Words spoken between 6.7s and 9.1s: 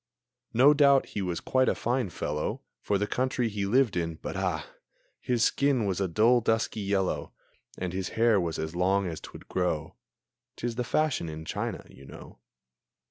yellow, And his hair was as long